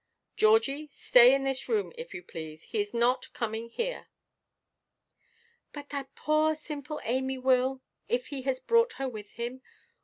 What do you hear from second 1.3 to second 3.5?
in this room, if you please; he is not